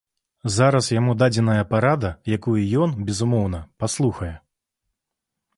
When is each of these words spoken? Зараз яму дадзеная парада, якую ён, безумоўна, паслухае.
Зараз 0.53 0.87
яму 0.99 1.13
дадзеная 1.23 1.63
парада, 1.75 2.11
якую 2.37 2.57
ён, 2.87 2.97
безумоўна, 3.11 3.59
паслухае. 3.85 4.35